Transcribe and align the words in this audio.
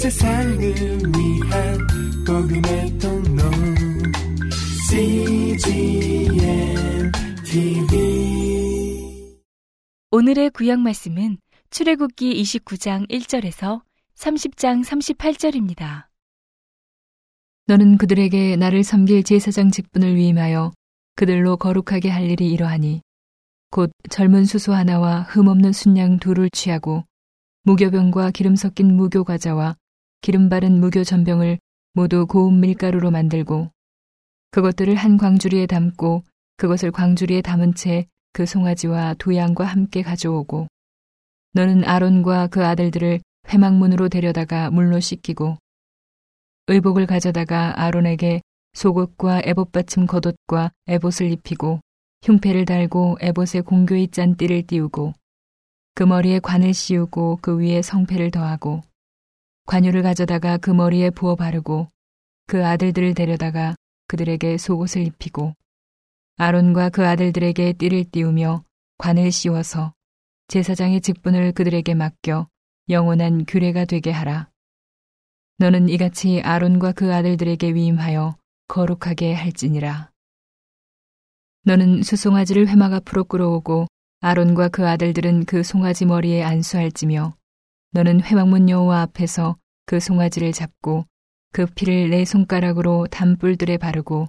세상을 0.00 0.58
위한 0.58 1.78
복음의 2.26 2.98
통로 2.98 3.42
CGM 4.88 6.32
TV 7.44 9.36
오늘의 10.10 10.50
구약 10.52 10.80
말씀은 10.80 11.36
출애굽기 11.68 12.42
29장 12.42 13.10
1절에서 13.10 13.82
30장 14.16 14.82
38절입니다. 14.86 16.06
너는 17.66 17.98
그들에게 17.98 18.56
나를 18.56 18.82
섬길 18.82 19.22
제사장 19.24 19.70
직분을 19.70 20.16
위임하여 20.16 20.72
그들로 21.14 21.58
거룩하게 21.58 22.08
할 22.08 22.30
일이 22.30 22.50
이러하니 22.50 23.02
곧 23.70 23.92
젊은 24.08 24.46
수소 24.46 24.72
하나와 24.72 25.24
흠없는 25.24 25.72
순양 25.72 26.20
둘을 26.20 26.48
취하고 26.48 27.04
무교병과 27.64 28.30
기름 28.30 28.56
섞인 28.56 28.96
무교 28.96 29.24
과자와 29.24 29.76
기름 30.20 30.48
바른 30.48 30.80
무교 30.80 31.04
전병을 31.04 31.58
모두 31.94 32.26
고운 32.26 32.60
밀가루로 32.60 33.10
만들고 33.10 33.70
그것들을 34.50 34.94
한 34.94 35.16
광주리에 35.16 35.66
담고 35.66 36.24
그것을 36.56 36.90
광주리에 36.90 37.42
담은 37.42 37.74
채 37.74 38.06
그 38.32 38.46
송아지와 38.46 39.14
두 39.14 39.34
양과 39.34 39.64
함께 39.64 40.02
가져오고 40.02 40.68
너는 41.52 41.84
아론과 41.84 42.48
그 42.48 42.64
아들들을 42.64 43.20
회막문으로 43.48 44.08
데려다가 44.08 44.70
물로 44.70 45.00
씻기고 45.00 45.56
의복을 46.68 47.06
가져다가 47.06 47.80
아론에게 47.80 48.40
속옷과 48.74 49.42
에봇 49.44 49.72
받침 49.72 50.06
겉옷과 50.06 50.70
에봇을 50.86 51.32
입히고 51.32 51.80
흉패를 52.22 52.66
달고 52.66 53.18
에봇에 53.20 53.62
공교히 53.62 54.06
짠 54.06 54.36
띠를 54.36 54.62
띄우고 54.66 55.12
그 55.94 56.04
머리에 56.04 56.38
관을 56.38 56.72
씌우고 56.72 57.40
그 57.42 57.58
위에 57.58 57.82
성패를 57.82 58.30
더하고 58.30 58.82
관유를 59.70 60.02
가져다가 60.02 60.56
그 60.56 60.72
머리에 60.72 61.10
부어 61.10 61.36
바르고 61.36 61.86
그 62.48 62.66
아들들을 62.66 63.14
데려다가 63.14 63.76
그들에게 64.08 64.58
속옷을 64.58 65.06
입히고 65.06 65.54
아론과 66.38 66.88
그 66.88 67.06
아들들에게 67.06 67.74
띠를 67.74 68.02
띄우며 68.10 68.64
관을 68.98 69.30
씌워서 69.30 69.92
제사장의 70.48 71.02
직분을 71.02 71.52
그들에게 71.52 71.94
맡겨 71.94 72.48
영원한 72.88 73.44
규례가 73.44 73.84
되게 73.84 74.10
하라. 74.10 74.50
너는 75.58 75.88
이같이 75.88 76.42
아론과 76.42 76.90
그 76.90 77.14
아들들에게 77.14 77.72
위임하여 77.72 78.34
거룩하게 78.66 79.34
할지니라. 79.34 80.10
너는 81.62 82.02
수송아지를 82.02 82.66
회막 82.66 82.92
앞으로 82.92 83.22
끌어오고 83.22 83.86
아론과 84.18 84.70
그 84.70 84.88
아들들은 84.88 85.44
그 85.44 85.62
송아지 85.62 86.06
머리에 86.06 86.42
안수할지며 86.42 87.36
너는 87.92 88.22
회막문 88.24 88.68
여호와 88.68 89.02
앞에서 89.02 89.59
그 89.90 89.98
송아지를 89.98 90.52
잡고 90.52 91.04
그 91.52 91.66
피를 91.66 92.10
내 92.10 92.24
손가락으로 92.24 93.08
단뿔들에 93.10 93.76
바르고 93.76 94.28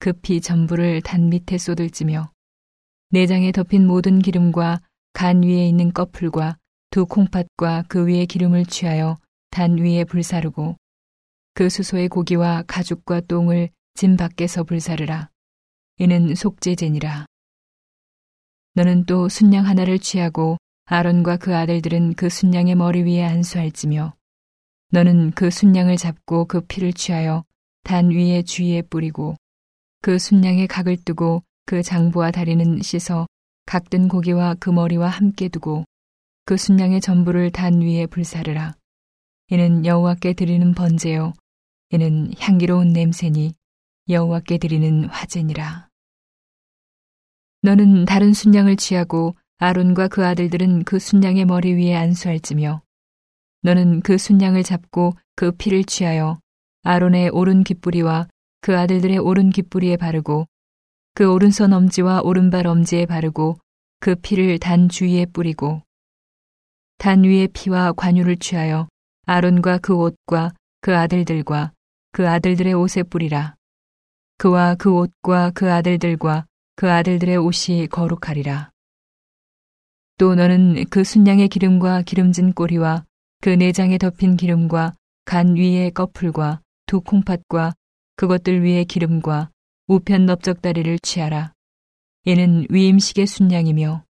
그 0.00 0.12
피 0.12 0.42
전부를 0.42 1.00
단 1.00 1.30
밑에 1.30 1.56
쏟을지며 1.56 2.30
내장에 3.08 3.50
덮인 3.52 3.86
모든 3.86 4.18
기름과 4.18 4.82
간 5.14 5.42
위에 5.42 5.66
있는 5.66 5.94
꺼풀과 5.94 6.58
두 6.90 7.06
콩팥과 7.06 7.84
그 7.88 8.06
위에 8.06 8.26
기름을 8.26 8.66
취하여 8.66 9.16
단 9.48 9.78
위에 9.78 10.04
불사르고 10.04 10.76
그 11.54 11.70
수소의 11.70 12.10
고기와 12.10 12.64
가죽과 12.66 13.20
똥을 13.20 13.70
짐 13.94 14.18
밖에서 14.18 14.62
불사르라. 14.62 15.30
이는 15.96 16.34
속죄제니라. 16.34 17.24
너는 18.74 19.06
또 19.06 19.30
순양 19.30 19.64
하나를 19.64 20.00
취하고 20.00 20.58
아론과 20.84 21.38
그 21.38 21.56
아들들은 21.56 22.12
그 22.12 22.28
순양의 22.28 22.74
머리 22.74 23.04
위에 23.04 23.24
안수할지며 23.24 24.17
너는 24.90 25.32
그 25.32 25.50
순양을 25.50 25.96
잡고 25.96 26.46
그 26.46 26.62
피를 26.62 26.92
취하여 26.92 27.44
단 27.84 28.10
위에 28.10 28.42
주위에 28.42 28.82
뿌리고 28.82 29.36
그 30.00 30.18
순양의 30.18 30.66
각을 30.66 30.96
뜨고 31.04 31.42
그 31.66 31.82
장부와 31.82 32.30
다리는 32.30 32.80
씻어 32.80 33.26
각든 33.66 34.08
고기와 34.08 34.54
그 34.58 34.70
머리와 34.70 35.08
함께 35.08 35.48
두고 35.48 35.84
그 36.46 36.56
순양의 36.56 37.02
전부를 37.02 37.50
단 37.50 37.82
위에 37.82 38.06
불사르라. 38.06 38.74
이는 39.50 39.84
여호와께 39.84 40.32
드리는 40.32 40.72
번제요 40.72 41.34
이는 41.90 42.32
향기로운 42.38 42.94
냄새니 42.94 43.52
여호와께 44.08 44.56
드리는 44.56 45.04
화제니라. 45.04 45.88
너는 47.60 48.06
다른 48.06 48.32
순양을 48.32 48.76
취하고 48.76 49.36
아론과 49.58 50.08
그 50.08 50.24
아들들은 50.24 50.84
그 50.84 50.98
순양의 50.98 51.44
머리 51.44 51.74
위에 51.74 51.94
안수할지며 51.94 52.80
너는 53.62 54.00
그 54.00 54.18
순양을 54.18 54.62
잡고 54.62 55.14
그 55.34 55.52
피를 55.52 55.84
취하여 55.84 56.38
아론의 56.82 57.30
오른 57.30 57.64
귓뿌리와 57.64 58.28
그 58.60 58.78
아들들의 58.78 59.18
오른 59.18 59.50
귓뿌리에 59.50 59.96
바르고 59.96 60.46
그 61.14 61.32
오른손 61.32 61.72
엄지와 61.72 62.20
오른발 62.22 62.66
엄지에 62.66 63.06
바르고 63.06 63.58
그 64.00 64.14
피를 64.14 64.58
단 64.58 64.88
주위에 64.88 65.26
뿌리고 65.26 65.82
단 66.98 67.24
위에 67.24 67.48
피와 67.52 67.92
관유를 67.92 68.36
취하여 68.36 68.88
아론과 69.26 69.78
그 69.78 69.94
옷과 69.94 70.52
그 70.80 70.96
아들들과 70.96 71.72
그 72.12 72.28
아들들의 72.28 72.72
옷에 72.74 73.02
뿌리라. 73.02 73.54
그와 74.38 74.74
그 74.76 74.92
옷과 74.92 75.50
그 75.54 75.72
아들들과 75.72 76.46
그 76.76 76.90
아들들의 76.90 77.36
옷이 77.36 77.88
거룩하리라. 77.88 78.70
또 80.16 80.34
너는 80.34 80.84
그 80.90 81.04
순양의 81.04 81.48
기름과 81.48 82.02
기름진 82.02 82.52
꼬리와 82.52 83.04
그 83.40 83.50
내장에 83.50 83.98
덮인 83.98 84.36
기름과 84.36 84.94
간 85.24 85.54
위의 85.56 85.92
꺼풀과 85.92 86.60
두 86.86 87.00
콩팥과 87.00 87.74
그것들 88.16 88.64
위에 88.64 88.84
기름과 88.84 89.50
우편 89.86 90.26
넓적다리를 90.26 90.98
취하라. 91.00 91.52
이는 92.24 92.66
위임식의 92.68 93.26
순양이며 93.26 94.04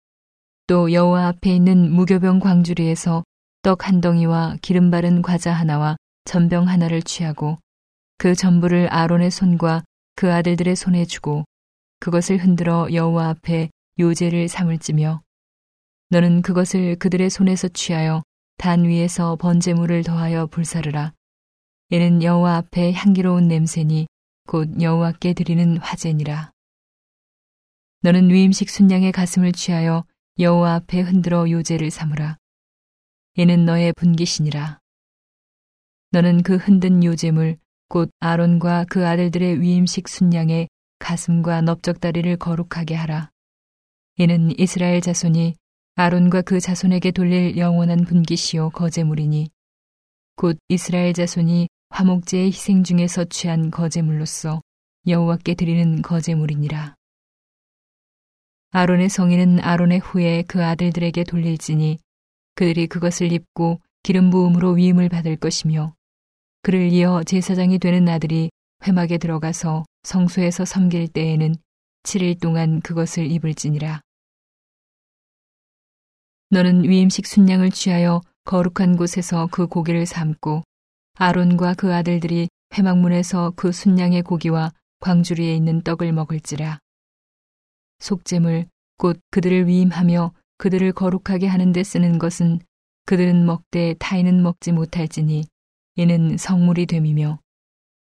또 0.66 0.92
여호와 0.92 1.28
앞에 1.28 1.54
있는 1.54 1.90
무교병 1.92 2.40
광주리에서 2.40 3.22
떡 3.62 3.86
한 3.86 4.00
덩이와 4.00 4.56
기름 4.62 4.90
바른 4.90 5.20
과자 5.22 5.52
하나와 5.52 5.96
전병 6.24 6.68
하나를 6.68 7.02
취하고 7.02 7.58
그 8.16 8.34
전부를 8.34 8.88
아론의 8.92 9.30
손과 9.30 9.82
그 10.14 10.32
아들들의 10.32 10.74
손에 10.74 11.04
주고 11.04 11.44
그것을 12.00 12.38
흔들어 12.38 12.88
여호와 12.92 13.28
앞에 13.28 13.70
요제를 13.98 14.48
삼을지며 14.48 15.20
너는 16.10 16.42
그것을 16.42 16.96
그들의 16.96 17.30
손에서 17.30 17.68
취하여 17.68 18.22
단 18.58 18.84
위에서 18.84 19.36
번제물을 19.36 20.02
더하여 20.02 20.46
불사르라. 20.46 21.14
이는 21.90 22.24
여호와 22.24 22.56
앞에 22.56 22.92
향기로운 22.92 23.46
냄새니 23.46 24.08
곧 24.48 24.82
여호와께 24.82 25.34
드리는 25.34 25.76
화제니라. 25.76 26.50
너는 28.02 28.30
위임식 28.30 28.68
순양의 28.68 29.12
가슴을 29.12 29.52
취하여 29.52 30.04
여호와 30.40 30.74
앞에 30.74 31.02
흔들어 31.02 31.48
요제를 31.48 31.92
삼으라. 31.92 32.36
이는 33.34 33.64
너의 33.64 33.92
분기신이라. 33.92 34.80
너는 36.10 36.42
그 36.42 36.56
흔든 36.56 37.04
요제물 37.04 37.58
곧 37.88 38.10
아론과 38.18 38.86
그 38.90 39.06
아들들의 39.06 39.60
위임식 39.60 40.08
순양의 40.08 40.68
가슴과 40.98 41.60
넓적다리를 41.62 42.36
거룩하게 42.38 42.96
하라. 42.96 43.30
이는 44.16 44.52
이스라엘 44.58 45.00
자손이 45.00 45.54
아론과 46.00 46.42
그 46.42 46.60
자손에게 46.60 47.10
돌릴 47.10 47.56
영원한 47.56 48.04
분기시요 48.04 48.70
거제물이니 48.70 49.50
곧 50.36 50.56
이스라엘 50.68 51.12
자손이 51.12 51.68
화목제의 51.90 52.52
희생 52.52 52.84
중에서 52.84 53.24
취한 53.24 53.72
거제물로서 53.72 54.62
여호와께 55.08 55.54
드리는 55.54 56.00
거제물이니라. 56.00 56.94
아론의 58.70 59.08
성인은 59.08 59.58
아론의 59.58 59.98
후에 59.98 60.44
그 60.46 60.64
아들들에게 60.64 61.24
돌릴지니 61.24 61.98
그들이 62.54 62.86
그것을 62.86 63.32
입고 63.32 63.80
기름 64.04 64.30
부음으로 64.30 64.74
위임을 64.74 65.08
받을 65.08 65.34
것이며 65.34 65.94
그를 66.62 66.92
이어 66.92 67.24
제사장이 67.24 67.80
되는 67.80 68.08
아들이 68.08 68.50
회막에 68.86 69.18
들어가서 69.18 69.84
성소에서 70.04 70.64
섬길 70.64 71.08
때에는 71.08 71.56
7일 72.04 72.40
동안 72.40 72.80
그것을 72.82 73.28
입을지니라. 73.28 74.00
너는 76.50 76.84
위임식 76.84 77.26
순양을 77.26 77.70
취하여 77.70 78.22
거룩한 78.44 78.96
곳에서 78.96 79.48
그 79.50 79.66
고기를 79.66 80.06
삶고 80.06 80.62
아론과 81.16 81.74
그 81.74 81.94
아들들이 81.94 82.48
회막문에서 82.72 83.52
그 83.54 83.70
순양의 83.70 84.22
고기와 84.22 84.72
광주리에 85.00 85.54
있는 85.54 85.82
떡을 85.82 86.12
먹을지라. 86.12 86.78
속죄물 87.98 88.66
곧 88.96 89.20
그들을 89.30 89.66
위임하며 89.66 90.32
그들을 90.56 90.92
거룩하게 90.92 91.46
하는 91.46 91.72
데 91.72 91.84
쓰는 91.84 92.18
것은 92.18 92.60
그들은 93.04 93.44
먹되 93.44 93.94
타인은 93.98 94.42
먹지 94.42 94.72
못할지니 94.72 95.44
이는 95.96 96.36
성물이 96.38 96.86
됨이며 96.86 97.40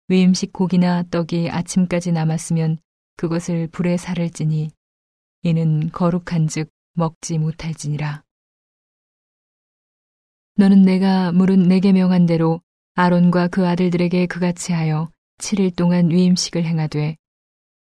위임식 0.10 0.54
고기나 0.54 1.04
떡이 1.10 1.50
아침까지 1.50 2.12
남았으면 2.12 2.78
그것을 3.18 3.68
불에 3.70 3.98
사를지니 3.98 4.70
이는 5.42 5.90
거룩한즉 5.92 6.70
먹지 6.94 7.40
못할지니라. 7.40 8.25
너는 10.57 10.84
내가 10.84 11.34
물은 11.34 11.63
내게 11.63 11.92
명한 11.92 12.25
대로 12.25 12.62
아론과 12.94 13.50
그 13.50 13.68
아들들에게 13.68 14.25
그같이 14.28 14.72
하여 14.72 15.10
7일 15.38 15.75
동안 15.75 16.10
위임식을 16.10 16.63
행하되 16.63 17.18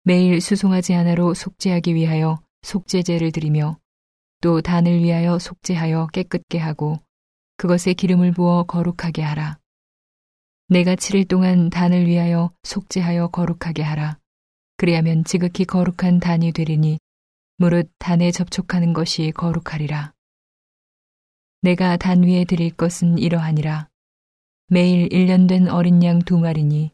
매일 0.04 0.40
수송아지 0.40 0.92
하나로 0.92 1.34
속죄하기 1.34 1.96
위하여 1.96 2.40
속죄제를 2.62 3.32
드리며 3.32 3.76
또 4.40 4.60
단을 4.60 5.02
위하여 5.02 5.40
속죄하여 5.40 6.08
깨끗게 6.12 6.58
하고 6.58 7.00
그것에 7.56 7.92
기름을 7.92 8.32
부어 8.32 8.62
거룩하게 8.62 9.22
하라. 9.22 9.58
내가 10.68 10.94
7일 10.94 11.26
동안 11.26 11.70
단을 11.70 12.06
위하여 12.06 12.52
속죄하여 12.62 13.28
거룩하게 13.28 13.82
하라. 13.82 14.18
그리하면 14.76 15.24
지극히 15.24 15.64
거룩한 15.64 16.20
단이 16.20 16.52
되리니 16.52 17.00
무릇 17.56 17.90
단에 17.98 18.30
접촉하는 18.30 18.92
것이 18.92 19.32
거룩하리라. 19.32 20.12
내가 21.62 21.98
단 21.98 22.22
위에 22.22 22.46
드릴 22.46 22.70
것은 22.70 23.18
이러하니라. 23.18 23.88
매일 24.68 25.10
1년 25.10 25.46
된 25.46 25.68
어린 25.68 26.02
양 26.02 26.20
두 26.20 26.38
마리니 26.38 26.90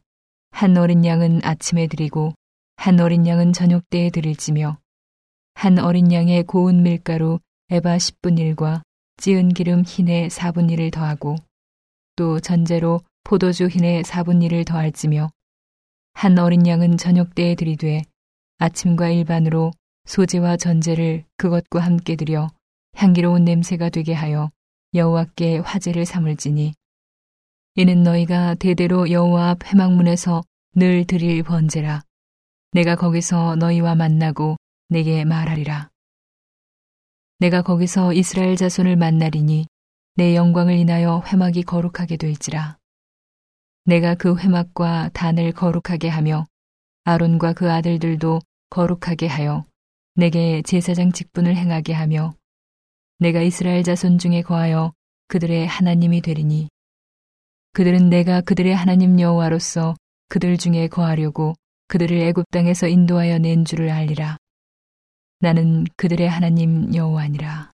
한 0.51 0.77
어린 0.77 1.05
양은 1.05 1.45
아침에 1.45 1.87
드리고 1.87 2.35
한 2.75 2.99
어린 2.99 3.29
양은 3.29 3.53
저녁 3.53 3.89
때에 3.91 4.11
드릴지며 4.11 4.79
한 5.55 5.79
어린 5.79 6.13
양의 6.13 6.43
고운 6.45 6.83
밀가루 6.83 7.39
에바 7.71 7.97
10분 7.97 8.57
1과 8.57 8.83
찌은 9.19 9.51
기름 9.51 9.83
흰에 9.83 10.27
4분 10.27 10.69
1을 10.73 10.91
더하고 10.91 11.37
또 12.17 12.41
전제로 12.41 13.01
포도주 13.23 13.69
흰에 13.69 14.03
4분 14.03 14.45
1을 14.49 14.67
더할지며 14.67 15.31
한 16.15 16.39
어린 16.41 16.67
양은 16.67 16.97
저녁 16.97 17.37
때에 17.37 17.55
드리되 17.55 18.03
아침과 18.59 19.11
일반으로 19.11 19.71
소지와 20.07 20.57
전제를 20.57 21.25
그것과 21.37 21.81
함께 21.81 22.17
드려 22.17 22.49
향기로운 22.97 23.45
냄새가 23.45 23.91
되게 23.91 24.13
하여 24.13 24.51
여호와께 24.96 25.58
화제를 25.58 26.06
삼을지니 26.06 26.75
이는 27.75 28.02
너희가 28.02 28.54
대대로 28.54 29.10
여호와 29.10 29.50
앞 29.50 29.66
회막문에서 29.66 30.43
늘 30.75 31.06
드릴 31.06 31.43
번제라. 31.43 32.02
내가 32.72 32.96
거기서 32.96 33.56
너희와 33.56 33.94
만나고 33.94 34.56
내게 34.88 35.25
말하리라. 35.25 35.90
내가 37.38 37.60
거기서 37.62 38.14
이스라엘 38.14 38.56
자손을 38.56 38.96
만나리니 38.96 39.66
내 40.14 40.34
영광을 40.34 40.75
인하여 40.75 41.22
회막이 41.26 41.64
거룩하게 41.64 42.16
될지라. 42.16 42.78
내가 43.84 44.14
그 44.14 44.38
회막과 44.38 45.10
단을 45.12 45.52
거룩하게 45.52 46.08
하며 46.08 46.46
아론과 47.04 47.52
그 47.52 47.70
아들들도 47.70 48.40
거룩하게 48.70 49.26
하여 49.26 49.64
내게 50.14 50.62
제사장 50.62 51.12
직분을 51.12 51.54
행하게 51.54 51.93
하며 51.93 52.34
내가 53.19 53.41
이스라엘 53.41 53.83
자손 53.83 54.19
중에 54.19 54.43
거하여 54.43 54.93
그들의 55.29 55.67
하나님이 55.67 56.21
되리니 56.21 56.69
그들은 57.73 58.11
내가 58.11 58.41
그들의 58.41 58.75
하나님 58.75 59.19
여호와로서 59.19 59.95
그들 60.29 60.59
중에 60.59 60.89
거하려고 60.89 61.55
그들을 61.89 62.17
애굽 62.17 62.45
땅에서 62.51 62.89
인도하여 62.89 63.39
낸 63.39 63.65
줄을 63.65 63.91
알리라. 63.91 64.37
나는 65.41 65.85
그들의 65.97 66.29
하나님 66.29 66.95
여호와니라. 66.95 67.71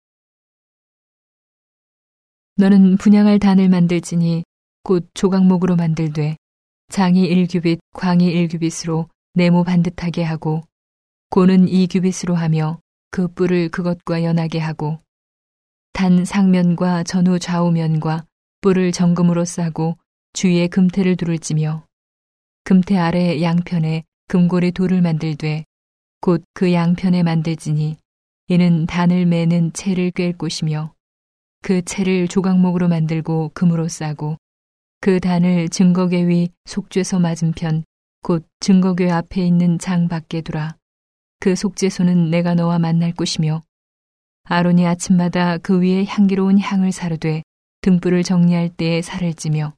너는 2.55 2.97
분양할 2.97 3.39
단을 3.39 3.69
만들지니 3.69 4.43
곧 4.83 5.07
조각목으로 5.13 5.75
만들되 5.75 6.37
장이 6.89 7.29
1규빗, 7.29 7.79
광이 7.93 8.33
1규빗으로 8.33 9.09
네모 9.33 9.65
반듯하게 9.65 10.23
하고 10.23 10.63
고는 11.29 11.65
2규빗으로 11.65 12.33
하며 12.33 12.79
그 13.11 13.27
뿔을 13.27 13.69
그것과 13.69 14.23
연하게 14.23 14.59
하고 14.59 14.99
단 15.97 16.25
상면과 16.25 17.01
전후 17.05 17.39
좌우면과 17.39 18.23
뿔을 18.61 18.91
정금으로 18.91 19.45
싸고 19.45 19.97
주위에 20.33 20.67
금태를 20.67 21.15
두를 21.15 21.39
지며 21.39 21.87
금태 22.65 22.95
아래 22.95 23.41
양편에 23.41 24.03
금고리 24.27 24.73
돌을 24.73 25.01
만들되 25.01 25.63
곧 26.21 26.43
그 26.53 26.71
양편에 26.71 27.23
만들지니 27.23 27.97
이는 28.47 28.85
단을 28.85 29.25
매는 29.25 29.73
채를 29.73 30.11
꿰 30.11 30.33
곳이며 30.33 30.93
그 31.63 31.81
채를 31.81 32.27
조각목으로 32.27 32.89
만들고 32.89 33.49
금으로 33.55 33.87
싸고 33.87 34.37
그 35.01 35.19
단을 35.19 35.67
증거궤 35.67 36.27
위 36.27 36.49
속죄소 36.65 37.17
맞은편 37.17 37.85
곧 38.21 38.45
증거궤 38.59 39.09
앞에 39.09 39.41
있는 39.47 39.79
장 39.79 40.07
밖에 40.07 40.41
두라. 40.41 40.75
그 41.39 41.55
속죄소는 41.55 42.29
내가 42.29 42.53
너와 42.53 42.77
만날 42.77 43.13
곳이며 43.13 43.63
아론이 44.49 44.87
아침마다 44.87 45.57
그 45.57 45.81
위에 45.81 46.05
향기로운 46.05 46.57
향을 46.57 46.93
사르되 46.93 47.43
등불을 47.81 48.23
정리할 48.23 48.69
때에 48.69 49.01
살을 49.01 49.33
찌며 49.33 49.73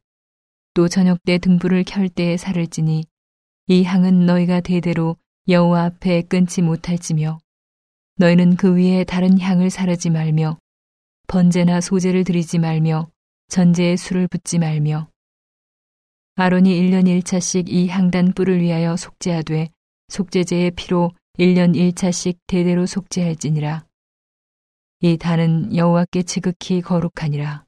또 0.76 0.88
저녁 0.88 1.18
때 1.24 1.40
등불을 1.40 1.86
켤 1.86 2.08
때에 2.08 2.38
살을 2.38 2.68
찌니 2.68 3.04
이 3.66 3.84
향은 3.84 4.28
너희가 4.28 4.62
대대로 4.62 5.18
여호와 5.48 5.86
앞에 5.86 6.22
끊지 6.22 6.62
못할지며 6.62 7.40
너희는 8.18 8.58
그 8.58 8.76
위에 8.76 9.06
다른 9.06 9.40
향을 9.40 9.72
사르지 9.72 10.12
말며 10.12 10.60
번제나 11.28 11.82
소제를 11.82 12.24
드리지 12.24 12.60
말며 12.60 13.10
전제에 13.48 13.96
술을 13.96 14.28
붓지 14.28 14.60
말며 14.60 15.10
아론이 16.36 16.80
1년 16.80 17.06
1차씩 17.06 17.70
이 17.70 17.88
향단 17.88 18.34
뿔을 18.34 18.62
위하여 18.62 18.96
속죄하되 18.96 19.70
속죄제의 20.10 20.72
피로 20.72 21.12
1년 21.40 21.76
1차씩 21.76 22.38
대대로 22.46 22.86
속죄할지니라. 22.86 23.89
이 25.02 25.18
단은 25.18 25.78
여호와께 25.78 26.24
지극히 26.24 26.82
거룩하니라. 26.82 27.64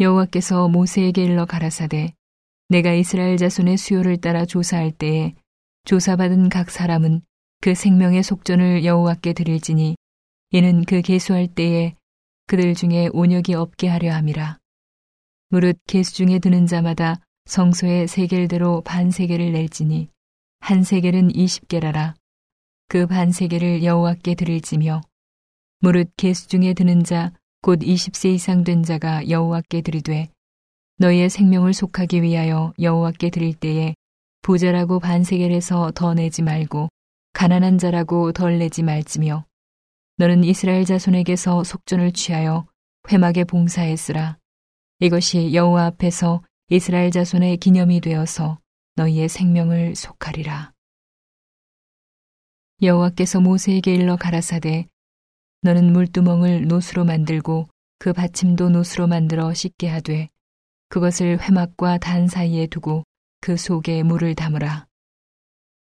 여호와께서 0.00 0.68
모세에게 0.68 1.22
일러 1.24 1.44
가라사대 1.44 2.14
내가 2.70 2.94
이스라엘 2.94 3.36
자손의 3.36 3.76
수요를 3.76 4.16
따라 4.16 4.46
조사할 4.46 4.92
때에 4.92 5.34
조사받은 5.84 6.48
각 6.48 6.70
사람은 6.70 7.20
그 7.60 7.74
생명의 7.74 8.22
속전을 8.22 8.86
여호와께 8.86 9.34
드릴지니 9.34 9.96
이는 10.52 10.84
그 10.86 11.02
계수할 11.02 11.48
때에 11.48 11.94
그들 12.46 12.74
중에 12.74 13.10
온역이 13.12 13.52
없게 13.52 13.88
하려 13.88 14.14
함이라. 14.14 14.56
무릇 15.50 15.78
계수 15.86 16.14
중에 16.14 16.38
드는 16.38 16.66
자마다 16.66 17.20
성소의 17.44 18.08
세겔대로 18.08 18.80
반 18.82 19.10
세겔을 19.10 19.52
낼지니 19.52 20.08
한 20.60 20.82
세겔은 20.82 21.28
20개라라. 21.28 22.14
그 22.88 23.06
반 23.06 23.32
세겔을 23.32 23.84
여호와께 23.84 24.34
드릴지며 24.34 25.02
무릇 25.80 26.10
계수 26.16 26.48
중에 26.48 26.74
드는 26.74 27.04
자 27.04 27.32
곧 27.60 27.80
20세 27.80 28.34
이상 28.34 28.62
된 28.62 28.84
자가 28.84 29.28
여호와께 29.28 29.82
드리되 29.82 30.28
너희의 30.98 31.28
생명을 31.28 31.74
속하기 31.74 32.22
위하여 32.22 32.72
여호와께 32.78 33.30
드릴 33.30 33.54
때에 33.54 33.94
부자라고 34.42 35.00
반세겔에서 35.00 35.92
더 35.94 36.14
내지 36.14 36.42
말고 36.42 36.88
가난한 37.32 37.78
자라고 37.78 38.32
덜 38.32 38.58
내지 38.58 38.82
말지며 38.84 39.44
너는 40.18 40.44
이스라엘 40.44 40.84
자손에게서 40.84 41.64
속전을 41.64 42.12
취하여 42.12 42.66
회막에 43.10 43.42
봉사했으라 43.44 44.38
이것이 45.00 45.52
여호와 45.52 45.86
앞에서 45.86 46.42
이스라엘 46.70 47.10
자손의 47.10 47.56
기념이 47.56 48.00
되어서 48.00 48.58
너희의 48.96 49.28
생명을 49.28 49.94
속하리라. 49.94 50.72
여호와께서 52.82 53.40
모세에게 53.40 53.94
일러 53.94 54.16
가라사대 54.16 54.88
너는 55.68 55.92
물두멍을 55.92 56.66
노수로 56.66 57.04
만들고 57.04 57.68
그 57.98 58.14
받침도 58.14 58.70
노수로 58.70 59.06
만들어 59.06 59.52
씻게 59.52 59.86
하되 59.86 60.30
그것을 60.88 61.42
회막과 61.42 61.98
단 61.98 62.26
사이에 62.26 62.66
두고 62.68 63.04
그 63.42 63.58
속에 63.58 64.02
물을 64.02 64.34
담으라. 64.34 64.86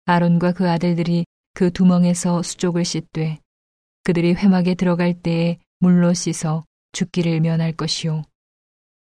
아론과 0.06 0.54
그 0.54 0.68
아들들이 0.68 1.26
그 1.54 1.72
두멍에서 1.72 2.42
수족을 2.42 2.86
씻되 2.86 3.38
그들이 4.04 4.34
회막에 4.34 4.74
들어갈 4.74 5.14
때에 5.14 5.60
물로 5.78 6.12
씻어 6.16 6.66
죽기를 6.94 7.40
면할 7.42 7.72
것이요. 7.72 8.24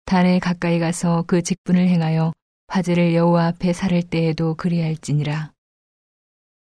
단에 0.03 0.39
가까이 0.39 0.79
가서 0.79 1.23
그 1.27 1.43
직분을 1.43 1.87
행하여 1.87 2.33
화제를 2.67 3.15
여호와 3.15 3.47
앞에 3.47 3.71
살을 3.71 4.03
때에도 4.03 4.55
그리할지니라. 4.55 5.53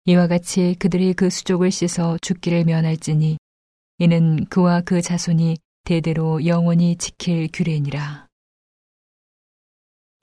이와 0.05 0.27
같이 0.27 0.77
그들이 0.79 1.15
그 1.15 1.31
수족을 1.31 1.71
씻어 1.71 2.19
죽기를 2.21 2.65
면할지니 2.65 3.39
이는 3.99 4.45
그와 4.47 4.83
그 4.83 5.01
자손이 5.01 5.57
대대로 5.85 6.45
영원히 6.45 6.97
지킬 6.97 7.49
규례니라. 7.51 8.27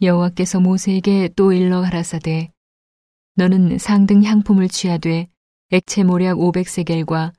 여호와께서 0.01 0.59
모세에게 0.59 1.29
또 1.35 1.53
일러 1.53 1.81
가라사대 1.81 2.51
너는 3.35 3.79
상등 3.79 4.23
향품을 4.23 4.67
취하되 4.67 5.27
액체 5.71 6.03
모략 6.03 6.37
500세겔과 6.37 7.33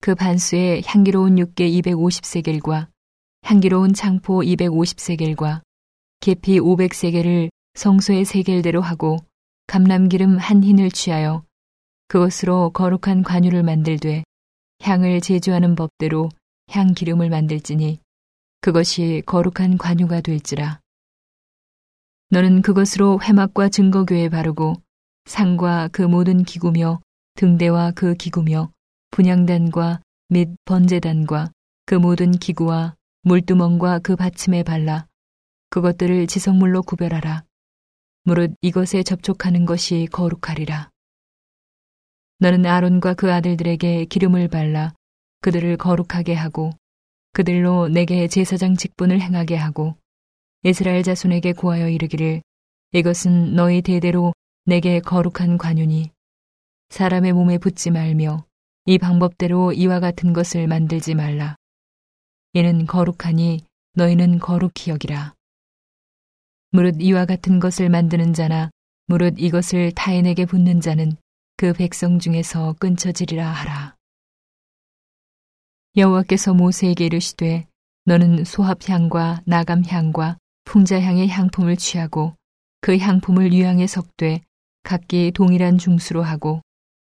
그 0.00 0.14
반수에 0.14 0.82
향기로운 0.84 1.38
육개 1.38 1.66
250세겔과 1.70 2.88
향기로운 3.42 3.94
창포 3.94 4.40
250세겔과 4.40 5.62
계피 6.20 6.60
500세겔을 6.60 7.48
성소의 7.74 8.26
세겔대로 8.26 8.82
하고 8.82 9.16
감람기름 9.68 10.36
한 10.36 10.62
흰을 10.62 10.90
취하여 10.90 11.44
그것으로 12.08 12.70
거룩한 12.70 13.22
관유를 13.22 13.62
만들되 13.62 14.24
향을 14.80 15.20
제조하는 15.20 15.74
법대로 15.74 16.28
향 16.68 16.94
기름을 16.94 17.30
만들지니 17.30 18.00
그것이 18.60 19.22
거룩한 19.26 19.78
관유가 19.78 20.20
될지라 20.20 20.80
너는 22.30 22.62
그것으로 22.62 23.20
회막과 23.22 23.68
증거교에 23.68 24.28
바르고 24.28 24.74
상과 25.24 25.88
그 25.92 26.02
모든 26.02 26.44
기구며 26.44 27.00
등대와 27.34 27.92
그 27.92 28.14
기구며 28.14 28.70
분양단과 29.10 30.00
및 30.28 30.50
번제단과 30.64 31.52
그 31.86 31.94
모든 31.94 32.32
기구와 32.32 32.96
물두멍과 33.22 34.00
그 34.00 34.16
받침에 34.16 34.62
발라 34.62 35.06
그것들을 35.70 36.26
지성물로 36.26 36.82
구별하라. 36.82 37.44
무릇 38.24 38.54
이것에 38.62 39.02
접촉하는 39.02 39.66
것이 39.66 40.08
거룩하리라. 40.10 40.90
너는 42.40 42.66
아론과 42.66 43.14
그 43.14 43.32
아들들에게 43.32 44.04
기름을 44.04 44.48
발라 44.48 44.94
그들을 45.40 45.76
거룩하게 45.76 46.34
하고 46.34 46.70
그들로 47.32 47.88
내게 47.88 48.28
제사장 48.28 48.76
직분을 48.76 49.20
행하게 49.20 49.56
하고 49.56 49.96
이스라엘 50.62 51.02
자손에게 51.02 51.52
고하여 51.52 51.88
이르기를 51.88 52.42
이것은 52.92 53.54
너희 53.54 53.82
대대로 53.82 54.32
내게 54.64 55.00
거룩한 55.00 55.58
관윤이 55.58 56.10
사람의 56.90 57.32
몸에 57.32 57.58
붙지 57.58 57.90
말며 57.90 58.44
이 58.86 58.98
방법대로 58.98 59.72
이와 59.72 60.00
같은 60.00 60.32
것을 60.32 60.66
만들지 60.66 61.14
말라. 61.14 61.56
이는 62.54 62.86
거룩하니 62.86 63.60
너희는 63.94 64.38
거룩히 64.38 64.90
여기라. 64.90 65.34
무릇 66.70 66.96
이와 67.00 67.26
같은 67.26 67.60
것을 67.60 67.88
만드는 67.88 68.32
자나 68.32 68.70
무릇 69.06 69.34
이것을 69.38 69.92
타인에게 69.92 70.46
붙는 70.46 70.80
자는 70.80 71.16
그 71.58 71.72
백성 71.72 72.20
중에서 72.20 72.76
끊쳐지리라 72.78 73.50
하라. 73.50 73.96
여호와께서 75.96 76.54
모세에게 76.54 77.06
이르시되 77.06 77.66
너는 78.04 78.44
소합향과 78.44 79.42
나감향과 79.44 80.38
풍자향의 80.66 81.26
향품을 81.28 81.76
취하고 81.76 82.36
그 82.80 82.96
향품을 82.96 83.52
유향에 83.52 83.88
섞되 83.88 84.40
각기 84.84 85.32
동일한 85.32 85.78
중수로 85.78 86.22
하고 86.22 86.62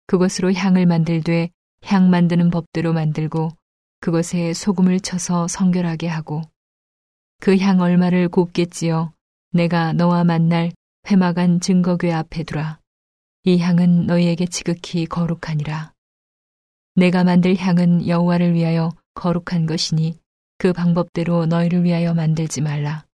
그것으로 0.07 0.51
향을 0.51 0.87
만들되 0.87 1.49
향 1.85 2.09
만드는 2.09 2.49
법대로 2.49 2.91
만들고 2.91 3.47
그것에 4.01 4.53
소금을 4.53 4.99
쳐서 4.99 5.47
성결하게 5.47 6.09
하고 6.09 6.41
그 7.39 7.57
향 7.57 7.79
얼마를 7.79 8.27
곱게 8.27 8.65
찌어 8.65 9.13
내가 9.53 9.93
너와 9.93 10.25
만날 10.25 10.73
회막안 11.09 11.61
증거궤 11.61 12.11
앞에 12.11 12.43
두라. 12.43 12.82
이 13.45 13.59
향은 13.59 14.05
너희에게 14.05 14.45
지극히 14.45 15.05
거룩하니라. 15.05 15.93
내가 16.95 17.25
만들 17.25 17.57
향은 17.57 18.07
여호와를 18.07 18.53
위하여 18.53 18.91
거룩한 19.15 19.65
것이니 19.65 20.17
그 20.57 20.71
방법대로 20.71 21.45
너희를 21.47 21.83
위하여 21.83 22.13
만들지 22.13 22.61
말라. 22.61 23.05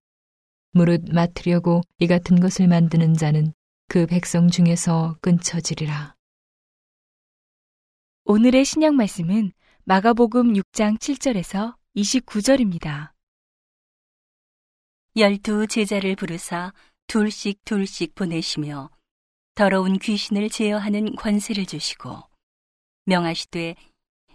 무릇 0.70 1.02
맡으려고 1.12 1.82
이 1.98 2.06
같은 2.06 2.38
것을 2.38 2.68
만드는 2.68 3.14
자는 3.14 3.52
그 3.88 4.06
백성 4.06 4.46
중에서 4.46 5.16
끊쳐지리라. 5.20 6.14
오늘의 8.24 8.64
신약 8.64 8.94
말씀은 8.94 9.50
마가복음 9.82 10.52
6장 10.52 10.96
7절에서 10.98 11.74
29절입니다. 11.96 13.10
열두 15.16 15.66
제자를 15.66 16.14
부르사 16.14 16.72
둘씩 17.08 17.64
둘씩 17.64 18.14
보내시며 18.14 18.90
더러운 19.60 19.98
귀신을 19.98 20.48
제어하는 20.48 21.16
권세를 21.16 21.66
주시고 21.66 22.16
명하시되 23.04 23.74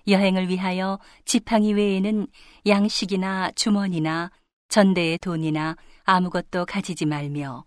여행을 0.07 0.49
위하여 0.49 0.99
지팡이 1.25 1.73
외에는 1.73 2.27
양식이나 2.67 3.49
주머니나 3.53 4.29
전대의 4.69 5.17
돈이나 5.17 5.77
아무것도 6.03 6.67
가지지 6.67 7.07
말며 7.07 7.65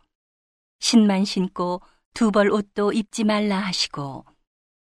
신만 0.78 1.24
신고 1.24 1.82
두 2.14 2.30
벌 2.30 2.52
옷도 2.52 2.92
입지 2.92 3.24
말라 3.24 3.58
하시고 3.58 4.24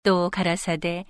또 0.03 0.29
가라사대 0.29 1.05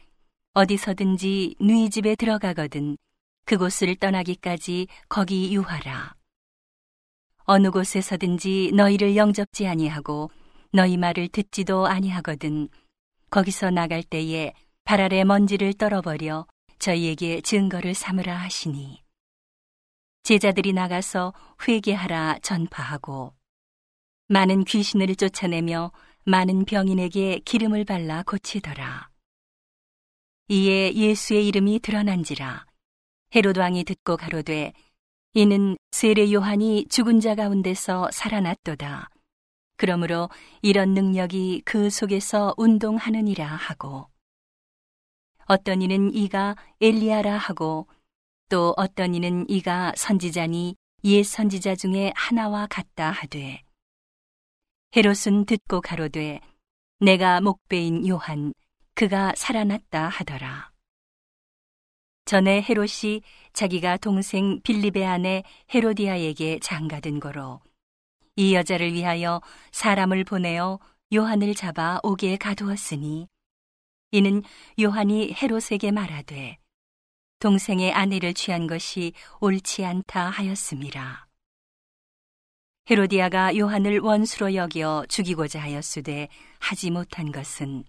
어디서든지 0.52 1.57
누이 1.62 1.88
집에 1.88 2.14
들어가거든 2.14 2.99
그곳을 3.47 3.97
떠나기까지 3.97 4.87
거기 5.09 5.55
유하라. 5.55 6.14
어느 7.45 7.71
곳에서든지 7.71 8.73
너희를 8.75 9.17
영접지 9.17 9.67
아니하고 9.67 10.31
너희 10.71 10.97
말을 10.97 11.29
듣지도 11.29 11.87
아니하거든 11.87 12.69
거기서 13.31 13.71
나갈 13.71 14.03
때에 14.03 14.53
발 14.85 15.01
아래 15.01 15.25
먼지를 15.25 15.75
떨어버려 15.75 16.47
저희에게 16.79 17.41
증거를 17.41 17.95
삼으라 17.95 18.37
하시니 18.37 19.03
제자들이 20.23 20.73
나가서 20.73 21.33
회개하라 21.67 22.39
전파하고 22.43 23.35
많은 24.29 24.65
귀신을 24.65 25.17
쫓아내며 25.17 25.91
많은 26.25 26.67
병인에게 26.67 27.41
기름을 27.47 27.87
발라 27.87 28.23
고치더라. 28.23 29.09
이에 30.49 30.93
예수의 30.93 31.47
이름이 31.49 31.81
드러난지라 31.81 32.67
헤롯 33.35 33.57
왕이 33.57 33.85
듣고 33.85 34.19
가로되 34.19 34.75
이는 35.33 35.77
세례 35.91 36.31
요한이 36.31 36.89
죽은 36.91 37.21
자 37.21 37.35
가운데서 37.35 38.11
살아났도다. 38.13 39.09
그러므로 39.78 40.28
이런 40.61 40.92
능력이 40.92 41.62
그 41.64 41.88
속에서 41.88 42.52
운동하느니라 42.58 43.47
하고 43.47 44.08
어떤 45.47 45.80
이는 45.80 46.12
이가 46.12 46.56
엘리야라 46.82 47.38
하고 47.38 47.88
또 48.50 48.75
어떤 48.76 49.14
이는 49.14 49.49
이가 49.49 49.92
선지자니 49.97 50.76
옛 51.04 51.23
선지자 51.23 51.76
중에 51.76 52.12
하나와 52.16 52.66
같다 52.66 53.11
하되 53.11 53.62
헤롯은 54.97 55.47
듣고 55.47 55.80
가로되 55.80 56.40
내가 56.99 57.40
목배인 57.40 58.06
요한 58.08 58.52
그가 58.94 59.32
살아났다 59.37 60.08
하더라. 60.08 60.73
전에 62.25 62.61
헤롯이 62.62 63.23
자기가 63.52 63.97
동생 63.99 64.61
빌립의 64.62 65.06
아내 65.06 65.44
헤로디아에게 65.73 66.58
장가든 66.58 67.20
거로 67.20 67.61
이 68.38 68.54
여자를 68.54 68.92
위하여 68.92 69.42
사람을 69.73 70.23
보내어 70.23 70.78
요한을 71.12 71.57
잡아 71.57 71.99
옥에 72.04 72.37
가두었으니 72.37 73.26
이는 74.12 74.45
요한이 74.80 75.35
헤롯에게 75.35 75.90
말하되 75.90 76.59
동생의 77.40 77.92
아내를 77.92 78.35
취한 78.35 78.68
것이 78.68 79.12
옳지 79.40 79.85
않다 79.85 80.30
하였습니다. 80.30 81.26
헤로디아가 82.88 83.57
요한을 83.57 83.99
원수로 83.99 84.54
여겨 84.54 85.07
죽이고자 85.09 85.61
하였으되 85.61 86.28
하지 86.61 86.92
못한 86.92 87.33
것은 87.33 87.83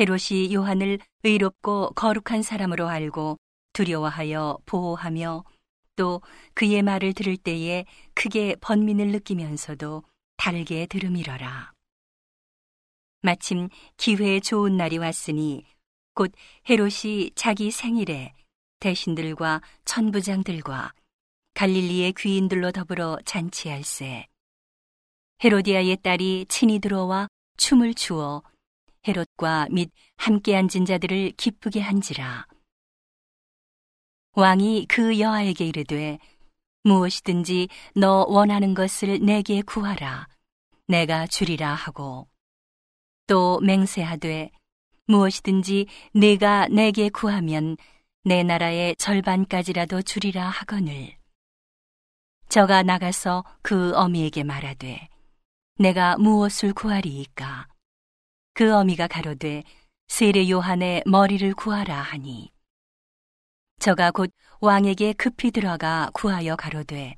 헤롯이 0.00 0.54
요한을 0.54 0.98
의롭고 1.24 1.90
거룩한 1.90 2.42
사람으로 2.42 2.88
알고 2.88 3.36
두려워하여 3.74 4.56
보호하며 4.64 5.44
또 5.96 6.22
그의 6.54 6.82
말을 6.82 7.12
들을 7.14 7.36
때에 7.36 7.84
크게 8.14 8.56
번민을 8.60 9.08
느끼면서도 9.08 10.04
달게 10.36 10.86
들음이러라. 10.86 11.72
마침 13.22 13.68
기회에 13.96 14.40
좋은 14.40 14.76
날이 14.76 14.98
왔으니 14.98 15.64
곧 16.14 16.32
헤롯이 16.70 17.32
자기 17.34 17.70
생일에 17.70 18.34
대신들과 18.78 19.62
천부장들과 19.84 20.92
갈릴리의 21.54 22.12
귀인들로 22.16 22.70
더불어 22.70 23.18
잔치할세. 23.24 24.26
헤로디아의 25.42 25.98
딸이 26.02 26.46
친히 26.48 26.78
들어와 26.78 27.28
춤을 27.56 27.94
추어 27.94 28.42
헤롯과 29.08 29.68
및 29.70 29.90
함께 30.16 30.56
앉은 30.56 30.84
자들을 30.86 31.32
기쁘게 31.36 31.80
한지라. 31.80 32.46
왕이 34.38 34.84
그 34.86 35.18
여아에게 35.18 35.64
이르되 35.64 36.18
무엇이든지 36.84 37.68
너 37.94 38.26
원하는 38.28 38.74
것을 38.74 39.18
내게 39.24 39.62
구하라. 39.62 40.28
내가 40.88 41.26
주리라 41.26 41.72
하고 41.72 42.28
또 43.26 43.58
맹세하되 43.60 44.50
무엇이든지 45.06 45.86
내가 46.12 46.68
내게 46.68 47.08
구하면 47.08 47.78
내 48.24 48.42
나라의 48.42 48.96
절반까지라도 48.96 50.02
주리라 50.02 50.50
하거늘. 50.50 51.16
저가 52.50 52.82
나가서 52.82 53.42
그 53.62 53.96
어미에게 53.96 54.44
말하되 54.44 55.08
내가 55.78 56.18
무엇을 56.18 56.74
구하리이까? 56.74 57.68
그 58.52 58.74
어미가 58.74 59.06
가로되 59.06 59.64
세례 60.08 60.50
요한의 60.50 61.04
머리를 61.06 61.54
구하라 61.54 62.02
하니 62.02 62.54
저가 63.78 64.10
곧 64.10 64.30
왕에게 64.60 65.12
급히 65.14 65.50
들어가 65.50 66.10
구하여 66.12 66.56
가로되 66.56 67.14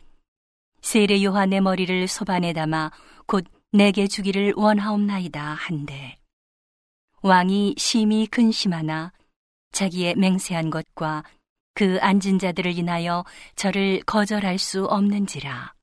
세례 0.82 1.22
요한의 1.22 1.60
머리를 1.60 2.08
소반에 2.08 2.52
담아 2.52 2.90
곧 3.26 3.44
내게 3.72 4.06
주기를 4.06 4.54
원하옵나이다 4.56 5.40
한데 5.40 6.18
왕이 7.22 7.74
심히 7.76 8.26
근심하나 8.26 9.12
자기의 9.72 10.14
맹세한 10.16 10.70
것과 10.70 11.24
그 11.74 11.98
앉은 12.00 12.38
자들을 12.40 12.76
인하여 12.76 13.24
저를 13.54 14.02
거절할 14.04 14.58
수 14.58 14.84
없는지라. 14.86 15.74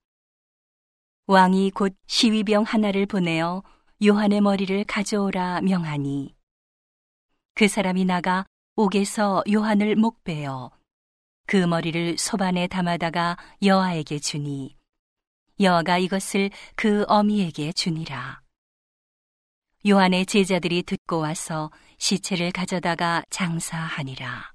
왕이 1.28 1.72
곧 1.72 1.96
시위병 2.08 2.64
하나를 2.64 3.06
보내어 3.06 3.64
요한의 4.06 4.42
머리를 4.42 4.84
가져오라 4.86 5.62
명하니 5.62 6.36
그 7.54 7.68
사람이 7.68 8.06
나가 8.06 8.46
옥에서 8.78 9.42
요한을 9.50 9.96
목베어 9.96 10.70
그 11.48 11.56
머리를 11.56 12.18
소반에 12.18 12.68
담아다가 12.68 13.38
여아에게 13.64 14.20
주니 14.20 14.76
여아가 15.62 15.98
이것을 15.98 16.50
그 16.76 17.06
어미에게 17.08 17.72
주니라 17.72 18.42
요한의 19.88 20.26
제자들이 20.26 20.84
듣고 20.84 21.20
와서 21.20 21.72
시체를 21.98 22.52
가져다가 22.52 23.24
장사하니라 23.30 24.54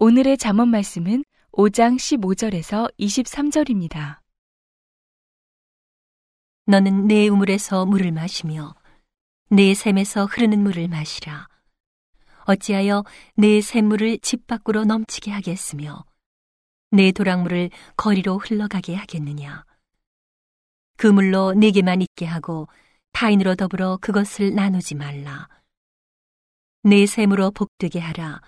오늘의 0.00 0.36
잠언 0.38 0.68
말씀은 0.70 1.24
5장 1.52 1.96
15절에서 1.96 2.92
23절입니다. 2.98 4.20
너는 6.66 7.08
내 7.08 7.26
우물에서 7.26 7.84
물을 7.84 8.12
마시며 8.12 8.74
내 9.50 9.74
샘에서 9.74 10.26
흐르는 10.26 10.62
물을 10.62 10.86
마시라. 10.86 11.47
어찌하여 12.48 13.04
내 13.34 13.60
샘물을 13.60 14.20
집 14.20 14.46
밖으로 14.46 14.84
넘치게 14.84 15.30
하겠으며 15.30 16.04
내 16.90 17.12
도랑물을 17.12 17.68
거리로 17.96 18.38
흘러가게 18.38 18.94
하겠느냐. 18.94 19.64
그 20.96 21.06
물로 21.06 21.52
내게만 21.52 22.00
있게 22.00 22.24
하고 22.24 22.66
타인으로 23.12 23.54
더불어 23.54 23.98
그것을 24.00 24.54
나누지 24.54 24.94
말라. 24.94 25.48
내 26.82 27.04
샘으로 27.04 27.50
복되게 27.50 28.00
하라. 28.00 28.40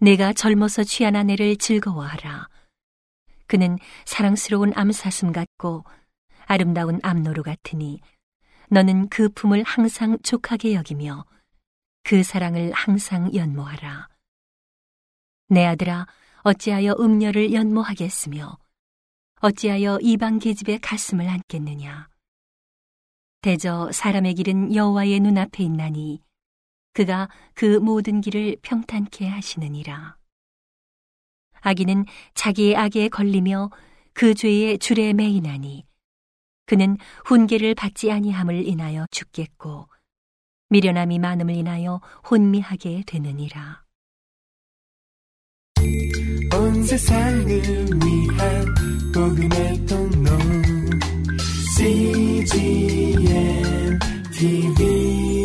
내가 0.00 0.32
젊어서 0.32 0.82
취한 0.82 1.14
아내를 1.14 1.56
즐거워하라. 1.56 2.48
그는 3.46 3.78
사랑스러운 4.06 4.72
암사슴 4.74 5.30
같고 5.30 5.84
아름다운 6.46 6.98
암노루 7.04 7.44
같으니 7.44 8.00
너는 8.70 9.08
그 9.08 9.28
품을 9.28 9.62
항상 9.62 10.18
족하게 10.24 10.74
여기며 10.74 11.24
그 12.06 12.22
사랑을 12.22 12.70
항상 12.72 13.34
연모하라. 13.34 14.08
내 15.48 15.64
아들아, 15.64 16.06
어찌하여 16.42 16.96
음녀를 17.00 17.54
연모하겠으며 17.54 18.58
어찌하여 19.40 19.98
이방 20.02 20.38
계집의 20.38 20.80
가슴을 20.80 21.26
안겠느냐. 21.26 22.10
대저 23.40 23.90
사람의 23.90 24.34
길은 24.34 24.74
여호와의 24.74 25.20
눈앞에 25.20 25.64
있나니 25.64 26.22
그가 26.92 27.30
그 27.54 27.78
모든 27.78 28.20
길을 28.20 28.58
평탄케 28.60 29.26
하시느니라. 29.26 30.18
아기는 31.62 32.04
자기의 32.34 32.76
악에 32.76 33.08
걸리며 33.08 33.70
그 34.12 34.34
죄의 34.34 34.78
줄에 34.78 35.14
매이나니 35.14 35.86
그는 36.66 36.98
훈계를 37.24 37.74
받지 37.74 38.12
아니함을 38.12 38.68
인하여 38.68 39.06
죽겠고 39.10 39.88
미련함이 40.70 41.18
많음을 41.18 41.54
인하여 41.54 42.00
혼미하게 42.28 43.04
되느니라. 43.06 43.84
온 46.52 46.82
세상을 46.84 47.46
위한 47.46 48.74
복음의 49.12 49.86
통로 49.86 50.30
CGM 51.76 53.28
TV 54.32 55.43